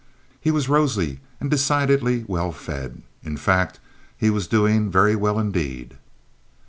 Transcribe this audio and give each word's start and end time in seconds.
He 0.39 0.49
was 0.49 0.67
rosy 0.67 1.19
and 1.39 1.51
decidedly 1.51 2.25
well 2.27 2.51
fed. 2.51 3.03
In 3.23 3.37
fact, 3.37 3.79
he 4.17 4.31
was 4.31 4.47
doing 4.47 4.89
very 4.89 5.15
well 5.15 5.37
indeed. 5.37 5.95